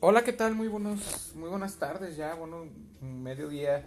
[0.00, 0.54] Hola, ¿qué tal?
[0.54, 2.66] Muy buenos, muy buenas tardes ya, bueno,
[3.00, 3.84] mediodía,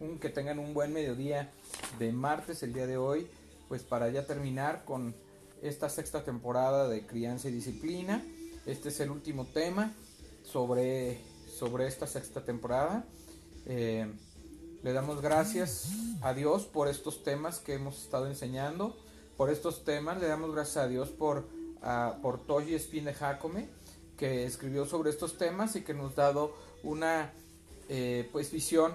[0.00, 1.50] un, que tengan un buen mediodía
[1.98, 3.26] de martes el día de hoy,
[3.66, 5.14] pues para ya terminar con
[5.62, 8.22] esta sexta temporada de crianza y disciplina.
[8.66, 9.94] Este es el último tema
[10.42, 13.06] sobre, sobre esta sexta temporada.
[13.64, 14.12] Eh,
[14.82, 15.88] le damos gracias
[16.20, 18.94] a Dios por estos temas que hemos estado enseñando,
[19.38, 21.48] por estos temas, le damos gracias a Dios por,
[22.20, 23.70] por Toji Espine Jacome
[24.16, 27.32] que escribió sobre estos temas y que nos ha dado una
[27.88, 28.94] eh, pues visión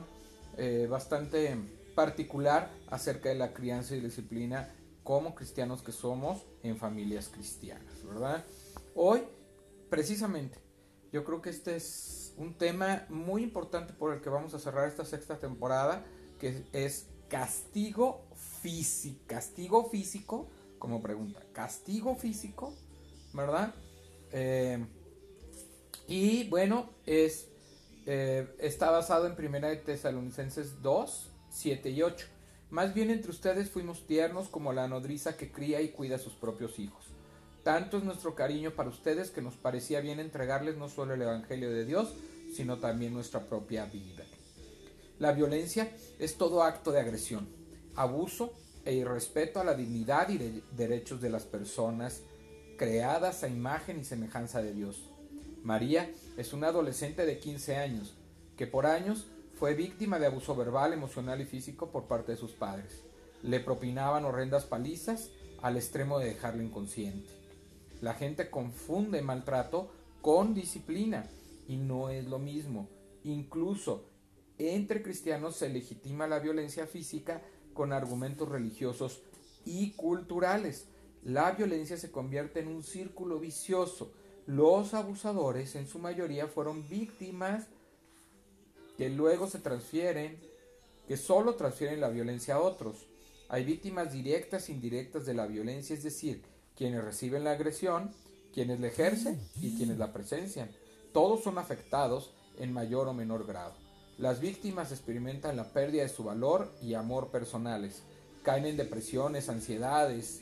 [0.57, 1.57] eh, bastante
[1.95, 4.73] particular acerca de la crianza y disciplina
[5.03, 8.45] como cristianos que somos en familias cristianas, ¿verdad?
[8.95, 9.23] Hoy,
[9.89, 10.59] precisamente,
[11.11, 14.87] yo creo que este es un tema muy importante por el que vamos a cerrar
[14.87, 16.03] esta sexta temporada,
[16.39, 18.25] que es castigo
[18.61, 20.47] físico, castigo físico,
[20.79, 22.73] como pregunta, castigo físico,
[23.33, 23.73] ¿verdad?
[24.31, 24.85] Eh,
[26.11, 27.47] y bueno, es,
[28.05, 32.27] eh, está basado en Primera de Tesalonicenses 2, 7 y 8.
[32.69, 36.33] Más bien entre ustedes fuimos tiernos como la nodriza que cría y cuida a sus
[36.33, 37.05] propios hijos.
[37.63, 41.71] Tanto es nuestro cariño para ustedes que nos parecía bien entregarles no solo el Evangelio
[41.71, 42.13] de Dios,
[42.53, 44.25] sino también nuestra propia vida.
[45.17, 47.47] La violencia es todo acto de agresión,
[47.95, 48.51] abuso
[48.83, 52.21] e irrespeto a la dignidad y de derechos de las personas
[52.77, 55.07] creadas a imagen y semejanza de Dios.
[55.63, 58.15] María es una adolescente de 15 años
[58.57, 59.27] que por años
[59.59, 63.03] fue víctima de abuso verbal, emocional y físico por parte de sus padres.
[63.43, 65.29] Le propinaban horrendas palizas
[65.61, 67.29] al extremo de dejarla inconsciente.
[68.01, 71.29] La gente confunde maltrato con disciplina
[71.67, 72.89] y no es lo mismo.
[73.23, 74.05] Incluso
[74.57, 77.43] entre cristianos se legitima la violencia física
[77.75, 79.21] con argumentos religiosos
[79.63, 80.87] y culturales.
[81.23, 84.11] La violencia se convierte en un círculo vicioso
[84.47, 87.65] los abusadores en su mayoría fueron víctimas
[88.97, 90.37] que luego se transfieren,
[91.07, 93.07] que solo transfieren la violencia a otros.
[93.49, 96.41] Hay víctimas directas e indirectas de la violencia, es decir,
[96.75, 98.11] quienes reciben la agresión,
[98.53, 100.69] quienes la ejercen y quienes la presencian.
[101.13, 103.73] Todos son afectados en mayor o menor grado.
[104.17, 108.03] Las víctimas experimentan la pérdida de su valor y amor personales,
[108.43, 110.41] caen en depresiones, ansiedades,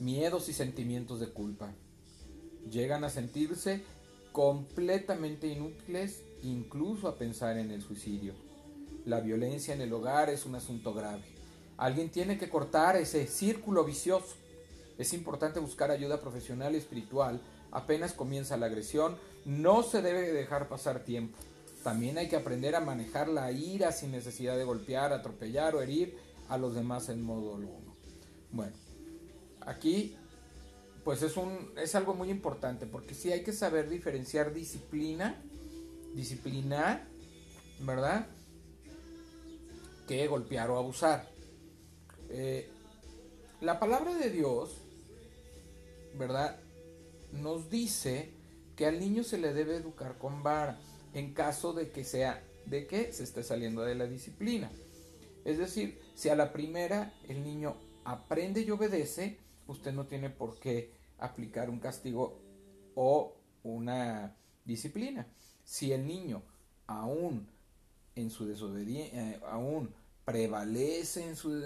[0.00, 1.72] miedos y sentimientos de culpa.
[2.70, 3.82] Llegan a sentirse
[4.32, 8.34] completamente inútiles, incluso a pensar en el suicidio.
[9.04, 11.22] La violencia en el hogar es un asunto grave.
[11.76, 14.34] Alguien tiene que cortar ese círculo vicioso.
[14.98, 17.40] Es importante buscar ayuda profesional y espiritual.
[17.70, 21.38] Apenas comienza la agresión, no se debe dejar pasar tiempo.
[21.82, 26.18] También hay que aprender a manejar la ira sin necesidad de golpear, atropellar o herir
[26.48, 27.94] a los demás en modo alguno.
[28.52, 28.72] Bueno,
[29.66, 30.16] aquí
[31.04, 35.40] pues es un es algo muy importante porque sí hay que saber diferenciar disciplina,
[36.14, 37.06] disciplinar,
[37.80, 38.26] ¿verdad?
[40.06, 41.28] Que golpear o abusar.
[42.28, 42.70] Eh,
[43.60, 44.76] la palabra de Dios,
[46.18, 46.58] ¿verdad?
[47.32, 48.30] Nos dice
[48.76, 50.78] que al niño se le debe educar con vara
[51.14, 54.70] en caso de que sea de que se esté saliendo de la disciplina.
[55.44, 59.38] Es decir, si a la primera el niño aprende y obedece,
[59.70, 62.40] usted no tiene por qué aplicar un castigo
[62.94, 65.26] o una disciplina.
[65.64, 66.42] Si el niño
[66.86, 67.46] aún
[68.16, 69.94] en su desobediencia, eh, aún
[70.24, 71.62] prevalece en su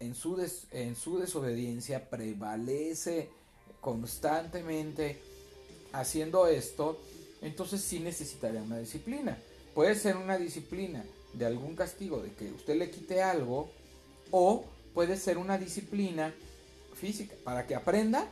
[0.00, 3.30] en su, en su desobediencia, prevalece
[3.80, 5.18] constantemente
[5.92, 6.98] haciendo esto,
[7.40, 9.38] entonces sí necesitaría una disciplina.
[9.74, 13.70] Puede ser una disciplina de algún castigo, de que usted le quite algo,
[14.30, 16.32] o puede ser una disciplina
[16.94, 18.28] física para que aprenda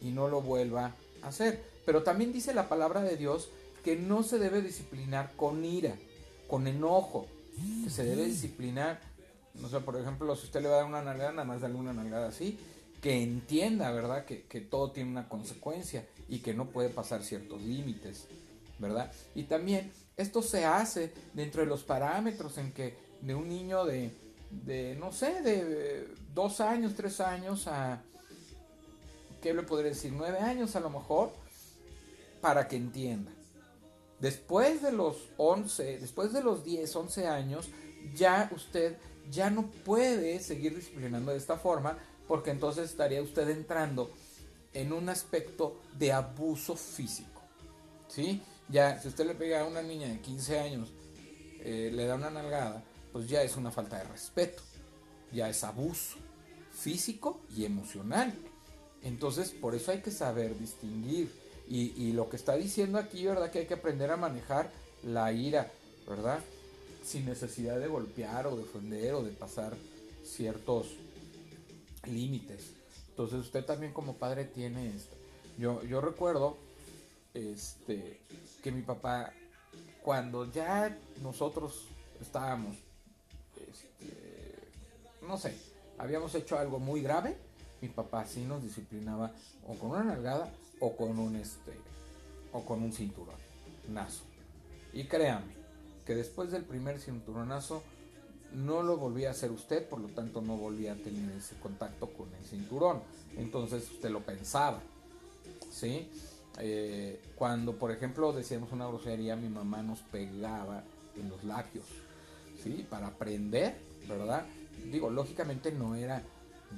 [0.00, 1.64] y no lo vuelva a hacer.
[1.84, 3.48] Pero también dice la palabra de Dios
[3.82, 5.94] que no se debe disciplinar con ira,
[6.46, 7.26] con enojo,
[7.82, 9.00] que se debe disciplinar,
[9.54, 11.78] no sé, por ejemplo, si usted le va a dar una nalgada, nada más darle
[11.78, 12.58] una nalgada así,
[13.00, 14.24] que entienda, ¿verdad?
[14.24, 18.28] Que, que todo tiene una consecuencia y que no puede pasar ciertos límites,
[18.78, 19.10] ¿verdad?
[19.34, 24.12] Y también esto se hace dentro de los parámetros en que de un niño de
[24.52, 28.02] de, no sé, de dos años, tres años a,
[29.40, 30.12] ¿qué le podría decir?
[30.12, 31.32] Nueve años a lo mejor,
[32.40, 33.32] para que entienda.
[34.20, 37.70] Después de los 11, después de los 10, 11 años,
[38.14, 38.96] ya usted
[39.30, 41.98] ya no puede seguir disciplinando de esta forma,
[42.28, 44.12] porque entonces estaría usted entrando
[44.74, 47.42] en un aspecto de abuso físico.
[48.08, 48.42] ¿Sí?
[48.68, 50.92] Ya, si usted le pega a una niña de 15 años,
[51.60, 54.62] eh, le da una nalgada, pues ya es una falta de respeto,
[55.32, 56.18] ya es abuso
[56.72, 58.34] físico y emocional.
[59.02, 61.30] Entonces, por eso hay que saber distinguir.
[61.68, 63.50] Y, lo que está diciendo aquí, ¿verdad?
[63.50, 64.70] Que hay que aprender a manejar
[65.04, 65.72] la ira,
[66.06, 66.40] ¿verdad?
[67.02, 69.74] Sin necesidad de golpear o defender o de pasar
[70.22, 70.88] ciertos
[72.06, 72.72] límites.
[73.08, 75.16] Entonces usted también como padre tiene esto.
[75.56, 76.58] Yo, yo recuerdo
[77.32, 78.20] este,
[78.62, 79.32] que mi papá,
[80.02, 81.86] cuando ya nosotros
[82.20, 82.76] estábamos,
[85.26, 85.56] no sé,
[85.98, 87.36] habíamos hecho algo muy grave,
[87.80, 89.32] mi papá sí nos disciplinaba
[89.66, 91.72] o con una nalgada o con un este
[92.52, 93.36] o con un cinturón
[93.88, 94.24] nazo.
[94.92, 95.52] Y créame
[96.04, 97.82] que después del primer cinturonazo
[98.54, 102.12] no lo volvía a hacer usted, por lo tanto no volvía a tener ese contacto
[102.12, 103.00] con el cinturón.
[103.36, 104.80] Entonces usted lo pensaba,
[105.70, 106.10] ¿sí?
[106.58, 110.84] Eh, cuando, por ejemplo, decíamos una grosería, mi mamá nos pegaba
[111.16, 111.86] en los labios,
[112.62, 112.86] ¿sí?
[112.90, 114.44] Para aprender, ¿verdad?
[114.90, 116.22] Digo, lógicamente no era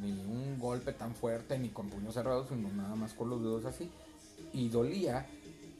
[0.00, 3.64] ni un golpe tan fuerte ni con puños cerrados, sino nada más con los dedos
[3.64, 3.90] así.
[4.52, 5.26] Y dolía,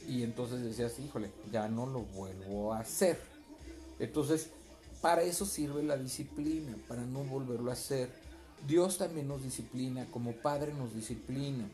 [0.07, 3.19] y entonces decías, híjole, ya no lo vuelvo a hacer.
[3.99, 4.51] Entonces,
[5.01, 8.11] para eso sirve la disciplina, para no volverlo a hacer.
[8.67, 11.69] Dios también nos disciplina, como Padre nos disciplina,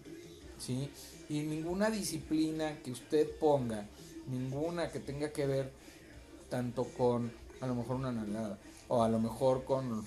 [0.58, 0.90] ¿sí?
[1.28, 3.86] Y ninguna disciplina que usted ponga,
[4.26, 5.72] ninguna que tenga que ver
[6.48, 8.58] tanto con a lo mejor una nalgada
[8.88, 10.04] o a lo mejor con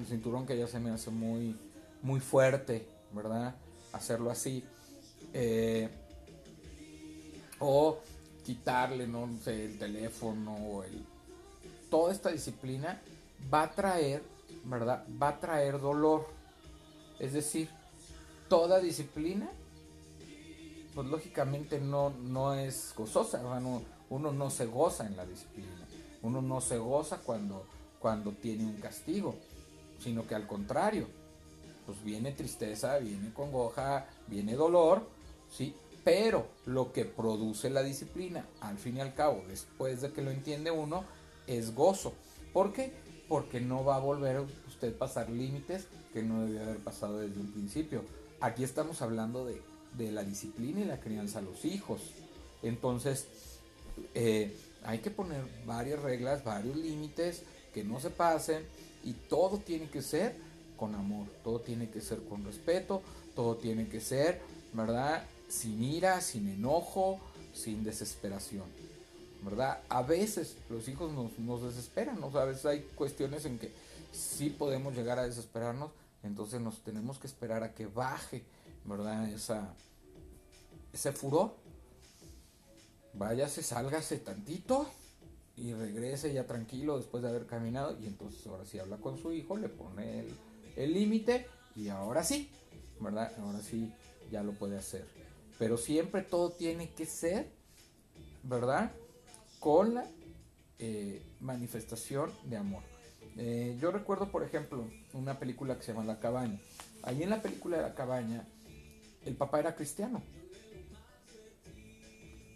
[0.00, 1.56] el cinturón que ya se me hace muy
[2.02, 3.54] muy fuerte, ¿verdad?
[3.92, 4.64] Hacerlo así.
[5.32, 5.88] Eh,
[7.58, 7.98] o
[8.44, 11.04] quitarle, no sé, el teléfono o el
[11.90, 13.00] toda esta disciplina
[13.52, 14.22] va a traer,
[14.64, 15.04] ¿verdad?
[15.20, 16.26] Va a traer dolor.
[17.18, 17.68] Es decir,
[18.48, 19.48] toda disciplina,
[20.94, 23.42] pues lógicamente no, no es gozosa,
[24.10, 25.86] uno no se goza en la disciplina,
[26.22, 27.66] uno no se goza cuando,
[27.98, 29.34] cuando tiene un castigo,
[29.98, 31.08] sino que al contrario,
[31.86, 35.08] pues viene tristeza, viene congoja, viene dolor,
[35.50, 35.74] ¿sí?
[36.04, 40.30] Pero lo que produce la disciplina, al fin y al cabo, después de que lo
[40.30, 41.04] entiende uno,
[41.46, 42.12] es gozo.
[42.52, 42.92] ¿Por qué?
[43.28, 47.40] Porque no va a volver usted a pasar límites que no debía haber pasado desde
[47.40, 48.02] un principio.
[48.40, 49.60] Aquí estamos hablando de,
[50.12, 52.00] la disciplina y la crianza a los hijos.
[52.62, 53.26] Entonces,
[54.14, 57.42] eh, hay que poner varias reglas, varios límites
[57.74, 58.64] que no se pasen
[59.04, 60.36] y todo tiene que ser
[60.76, 63.02] con amor, todo tiene que ser con respeto,
[63.34, 64.40] todo tiene que ser,
[64.72, 65.24] ¿verdad?
[65.48, 67.18] Sin ira, sin enojo,
[67.52, 68.64] sin desesperación.
[69.42, 69.80] ¿verdad?
[69.88, 72.26] A veces los hijos nos, desesperan, ¿no?
[72.38, 73.72] a veces hay cuestiones en que
[74.12, 75.90] sí podemos llegar a desesperarnos,
[76.22, 78.42] entonces nos tenemos que esperar a que baje,
[78.84, 79.28] ¿verdad?
[79.28, 79.72] Esa,
[80.92, 81.54] ese furor.
[83.14, 84.88] Váyase, sálgase tantito
[85.58, 89.32] y regrese ya tranquilo después de haber caminado y entonces ahora sí habla con su
[89.32, 90.24] hijo, le pone
[90.76, 92.50] el límite y ahora sí,
[93.00, 93.32] ¿verdad?
[93.40, 93.92] Ahora sí
[94.30, 95.04] ya lo puede hacer.
[95.58, 97.50] Pero siempre todo tiene que ser,
[98.44, 98.92] ¿verdad?
[99.58, 100.06] con la
[100.78, 102.82] eh, manifestación de amor.
[103.36, 106.60] Eh, yo recuerdo, por ejemplo, una película que se llama La Cabaña.
[107.02, 108.46] Allí en la película de La Cabaña,
[109.24, 110.22] el papá era cristiano.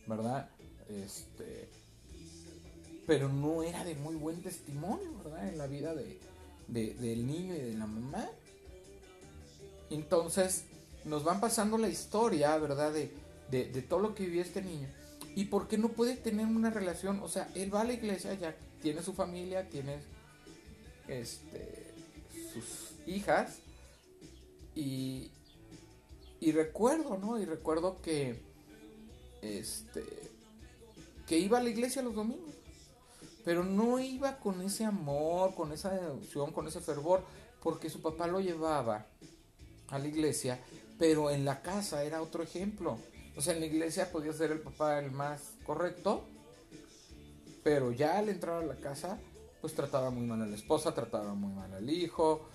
[0.07, 0.49] ¿Verdad?
[0.89, 1.69] Este.
[3.07, 5.49] Pero no era de muy buen testimonio, ¿verdad?
[5.49, 6.19] En la vida de,
[6.69, 8.29] del niño y de la mamá.
[9.91, 10.65] Entonces,
[11.05, 12.93] nos van pasando la historia, ¿verdad?
[12.93, 13.11] De,
[13.51, 14.89] de todo lo que vivía este niño.
[15.35, 17.21] ¿Y por qué no puede tener una relación?
[17.21, 19.99] O sea, él va a la iglesia, ya tiene su familia, tiene
[21.09, 21.94] este,
[22.53, 23.59] sus hijas.
[24.75, 25.31] Y,
[26.41, 27.39] y recuerdo, ¿no?
[27.39, 28.41] Y recuerdo que,
[29.41, 30.05] este,
[31.27, 32.55] que iba a la iglesia los domingos.
[33.44, 37.25] Pero no iba con ese amor, con esa devoción, con ese fervor,
[37.63, 39.06] porque su papá lo llevaba
[39.89, 40.61] a la iglesia,
[40.99, 42.99] pero en la casa era otro ejemplo.
[43.37, 46.25] O sea, en la iglesia podía ser el papá el más correcto,
[47.63, 49.19] pero ya al entrar a la casa,
[49.61, 52.49] pues trataba muy mal a la esposa, trataba muy mal al hijo,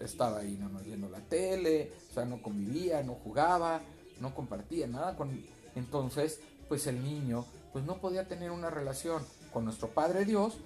[0.00, 3.82] estaba ahí no viendo la tele, o sea, no convivía, no jugaba,
[4.20, 5.44] no compartía nada con...
[5.74, 9.22] Entonces, pues el niño, pues no podía tener una relación
[9.56, 10.58] con nuestro Padre Dios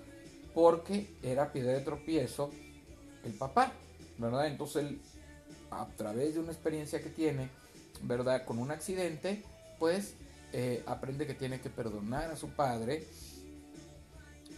[0.53, 2.51] porque era piedra de tropiezo
[3.23, 3.73] el papá,
[4.19, 4.49] ¿verdad?
[4.49, 5.01] Entonces él,
[5.71, 7.51] a través de una experiencia que tiene,
[8.03, 8.45] ¿verdad?
[8.45, 9.45] Con un accidente,
[9.79, 10.15] pues
[10.53, 13.07] eh, aprende que tiene que perdonar a su padre,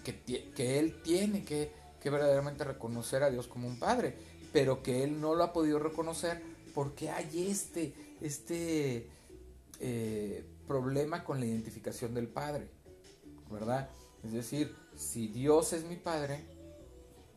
[0.03, 0.19] que,
[0.55, 1.71] que él tiene que,
[2.01, 4.17] que, verdaderamente reconocer a Dios como un padre,
[4.51, 6.43] pero que él no lo ha podido reconocer
[6.75, 9.11] porque hay este, este
[9.79, 12.71] eh, problema con la identificación del padre,
[13.51, 13.91] ¿verdad?
[14.25, 16.45] Es decir, si Dios es mi padre,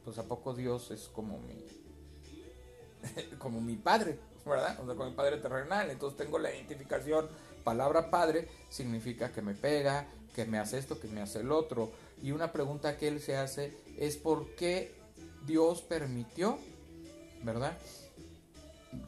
[0.03, 1.65] pues a poco Dios es como mi,
[3.39, 4.79] como mi padre, ¿verdad?
[4.79, 7.27] O sea, con mi padre terrenal, entonces tengo la identificación.
[7.63, 11.91] Palabra padre significa que me pega, que me hace esto, que me hace el otro.
[12.21, 14.93] Y una pregunta que él se hace es por qué
[15.47, 16.59] Dios permitió,
[17.43, 17.77] ¿verdad?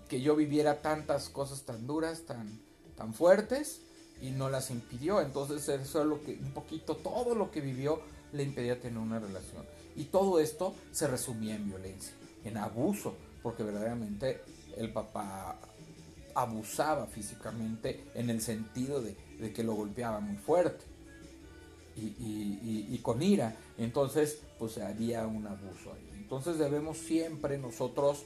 [0.09, 2.59] Que yo viviera tantas cosas tan duras, tan,
[2.95, 3.81] tan fuertes
[4.21, 5.21] y no las impidió.
[5.21, 8.01] Entonces eso es lo que un poquito todo lo que vivió
[8.33, 9.63] le impedía tener una relación.
[9.95, 14.41] Y todo esto se resumía en violencia, en abuso, porque verdaderamente
[14.77, 15.59] el papá
[16.35, 19.15] abusaba físicamente en el sentido de,
[19.53, 20.85] que lo golpeaba muy fuerte
[21.95, 23.55] y, con ira.
[23.77, 25.93] Entonces, pues había un abuso.
[26.13, 28.25] Entonces debemos siempre nosotros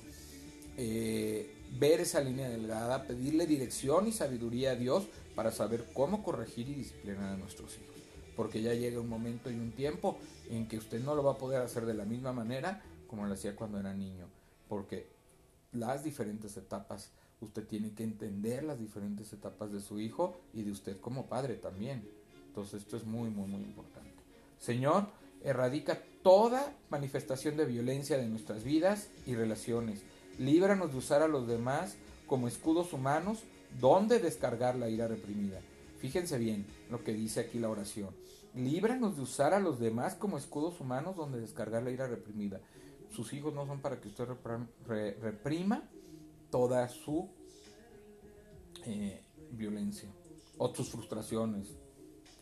[0.76, 5.04] eh, ver esa línea delgada, pedirle dirección y sabiduría a Dios
[5.42, 7.96] para saber cómo corregir y disciplinar a nuestros hijos.
[8.36, 10.20] Porque ya llega un momento y un tiempo
[10.52, 13.34] en que usted no lo va a poder hacer de la misma manera como lo
[13.34, 14.28] hacía cuando era niño.
[14.70, 15.08] Porque
[15.72, 20.70] las diferentes etapas, usted tiene que entender las diferentes etapas de su hijo y de
[20.70, 22.08] usted como padre también.
[22.46, 24.22] Entonces esto es muy, muy, muy importante.
[24.60, 25.08] Señor,
[25.44, 30.04] erradica toda manifestación de violencia de nuestras vidas y relaciones.
[30.38, 31.96] Líbranos de usar a los demás
[32.28, 33.40] como escudos humanos
[33.80, 35.60] donde descargar la ira reprimida.
[36.00, 38.10] Fíjense bien lo que dice aquí la oración.
[38.56, 42.60] Líbranos de usar a los demás como escudos humanos donde descargar la ira reprimida.
[43.10, 44.28] Sus hijos no son para que usted
[45.22, 45.84] reprima
[46.50, 47.30] toda su
[48.86, 50.10] eh, violencia
[50.58, 51.68] o sus frustraciones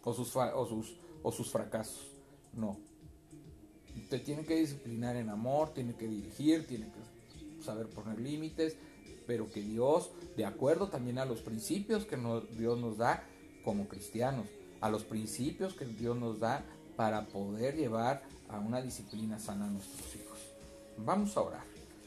[0.03, 2.07] o sus, o, sus, o sus fracasos.
[2.53, 2.79] No.
[3.95, 8.75] Usted tiene que disciplinar en amor, tiene que dirigir, tiene que saber poner límites,
[9.29, 12.17] pero que Dios, de acuerdo también a los principios que
[12.57, 13.23] Dios nos da
[13.63, 14.47] como cristianos,
[14.81, 19.69] a los principios que Dios nos da para poder llevar a una disciplina sana a
[19.69, 20.39] nuestros hijos.
[20.97, 21.63] Vamos a orar.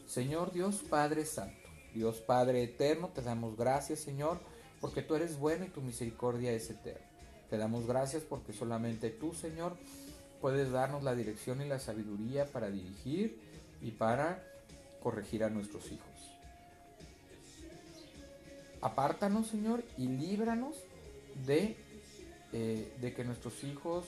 [0.08, 4.40] Señor Dios Padre Santo, Dios Padre Eterno, te damos gracias Señor,
[4.80, 7.06] porque tú eres bueno y tu misericordia es eterna.
[7.50, 9.76] Te damos gracias porque solamente tú Señor
[10.40, 13.38] puedes darnos la dirección y la sabiduría para dirigir
[13.80, 14.42] y para
[15.00, 16.11] corregir a nuestros hijos.
[18.82, 20.74] Apártanos, Señor, y líbranos
[21.46, 21.76] de,
[22.52, 24.04] eh, de que nuestros hijos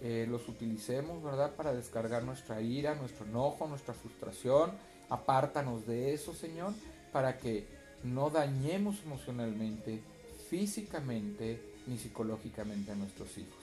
[0.00, 1.54] eh, los utilicemos, ¿verdad?
[1.54, 4.72] Para descargar nuestra ira, nuestro enojo, nuestra frustración.
[5.08, 6.72] Apártanos de eso, Señor,
[7.12, 7.66] para que
[8.02, 10.00] no dañemos emocionalmente,
[10.48, 13.62] físicamente, ni psicológicamente a nuestros hijos,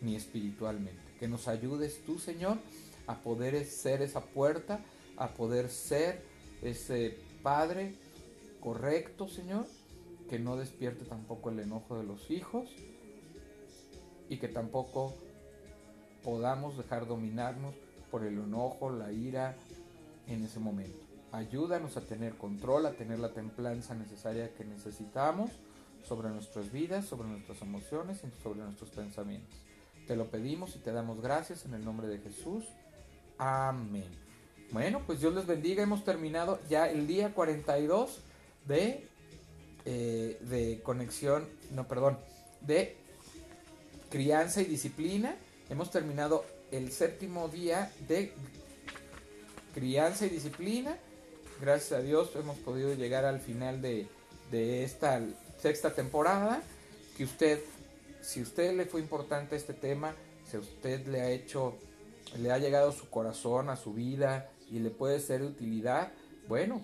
[0.00, 1.00] ni espiritualmente.
[1.18, 2.58] Que nos ayudes tú, Señor,
[3.06, 4.80] a poder ser esa puerta,
[5.16, 6.22] a poder ser
[6.62, 7.94] ese Padre
[8.60, 9.66] correcto, Señor,
[10.28, 12.68] que no despierte tampoco el enojo de los hijos
[14.28, 15.14] y que tampoco
[16.22, 17.74] podamos dejar dominarnos
[18.10, 19.56] por el enojo, la ira
[20.26, 20.98] en ese momento.
[21.32, 25.50] Ayúdanos a tener control, a tener la templanza necesaria que necesitamos
[26.02, 29.58] sobre nuestras vidas, sobre nuestras emociones y sobre nuestros pensamientos.
[30.06, 32.64] Te lo pedimos y te damos gracias en el nombre de Jesús.
[33.36, 34.08] Amén.
[34.70, 35.82] Bueno, pues Dios les bendiga.
[35.82, 38.20] Hemos terminado ya el día 42
[38.66, 39.08] de
[39.90, 42.18] eh, de conexión, no, perdón,
[42.60, 42.94] de
[44.10, 45.34] crianza y disciplina.
[45.70, 48.34] Hemos terminado el séptimo día de
[49.72, 50.98] crianza y disciplina.
[51.62, 54.06] Gracias a Dios hemos podido llegar al final de,
[54.50, 55.22] de esta
[55.58, 56.60] sexta temporada.
[57.16, 57.58] Que usted,
[58.20, 60.14] si usted le fue importante este tema,
[60.50, 61.78] si usted le ha hecho,
[62.36, 66.12] le ha llegado a su corazón, a su vida y le puede ser de utilidad,
[66.46, 66.82] bueno,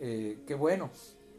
[0.00, 0.90] eh, qué bueno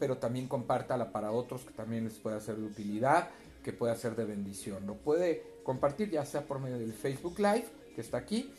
[0.02, 3.28] pero también compártala para otros que también les pueda ser de utilidad,
[3.62, 4.84] que pueda ser de bendición.
[4.84, 8.52] Lo puede compartir ya sea por medio del Facebook Live, que está aquí,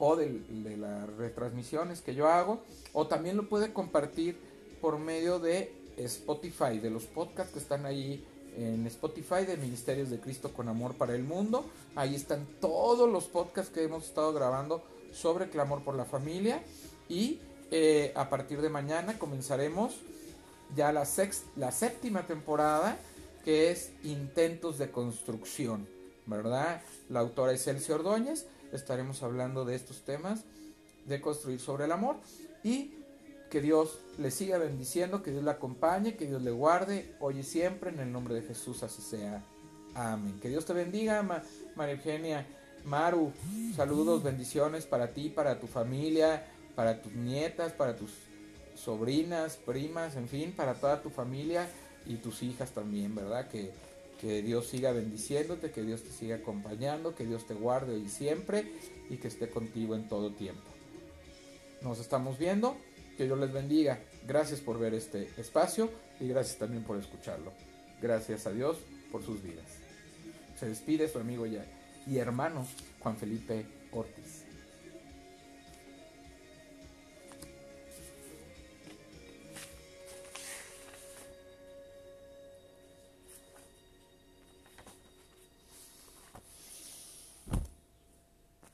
[0.00, 0.40] o de,
[0.76, 4.36] las retransmisiones que yo hago, o también lo puede compartir
[4.80, 10.18] por medio de Spotify, de los podcasts que están ahí en Spotify de Ministerios de
[10.18, 11.66] Cristo con Amor para el Mundo.
[11.94, 14.82] Ahí están todos los podcasts que hemos estado grabando
[15.12, 16.64] sobre clamor por la familia.
[17.08, 17.38] Y
[17.70, 19.94] eh, a partir de mañana comenzaremos
[20.76, 21.06] ya la,
[21.56, 22.98] la séptima temporada,
[23.44, 25.88] que es Intentos de Construcción,
[26.26, 26.82] ¿verdad?
[27.08, 30.44] La autora es Elsie Ordóñez, estaremos hablando de estos temas,
[31.06, 32.16] de construir sobre el amor,
[32.62, 32.94] y
[33.50, 37.42] que Dios le siga bendiciendo, que Dios le acompañe, que Dios le guarde, hoy y
[37.42, 39.42] siempre, en el nombre de Jesús, así sea.
[39.94, 40.38] Amén.
[40.40, 41.22] Que Dios te bendiga,
[41.74, 42.46] María Eugenia.
[42.84, 43.32] Maru,
[43.74, 48.10] saludos, bendiciones para ti, para tu familia, para tus nietas, para tus
[48.80, 51.68] sobrinas, primas, en fin, para toda tu familia
[52.06, 53.48] y tus hijas también, ¿verdad?
[53.48, 53.70] Que,
[54.20, 58.72] que Dios siga bendiciéndote, que Dios te siga acompañando, que Dios te guarde y siempre
[59.08, 60.62] y que esté contigo en todo tiempo.
[61.82, 62.76] Nos estamos viendo,
[63.16, 64.00] que Dios les bendiga.
[64.26, 67.52] Gracias por ver este espacio y gracias también por escucharlo.
[68.00, 68.78] Gracias a Dios
[69.10, 69.66] por sus vidas.
[70.58, 72.66] Se despide su amigo y hermano
[73.00, 74.39] Juan Felipe Ortiz.